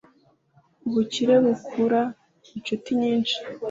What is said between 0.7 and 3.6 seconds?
Ubukire bukurura incuti nyinshi